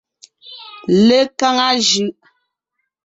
Lekaŋa 1.07 1.67
jʉʼ. 1.87 2.11